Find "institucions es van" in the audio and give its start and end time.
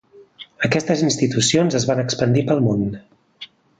1.09-2.01